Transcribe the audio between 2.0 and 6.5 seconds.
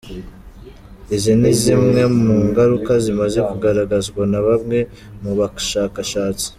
mu ngaruka zimaze kugaragazwa na bamwe mu bashakashatsi.